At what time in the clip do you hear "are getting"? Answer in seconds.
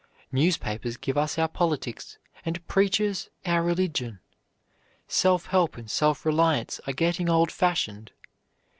6.87-7.29